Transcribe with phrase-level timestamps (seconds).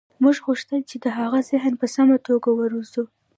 [0.23, 3.03] موږ غوښتل چې د هغه ذهن په سمه توګه وروزو